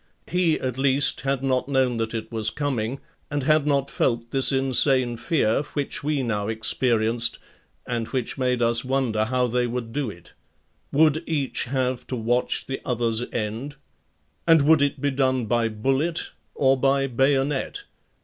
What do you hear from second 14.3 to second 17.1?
And would it be done by bullet or by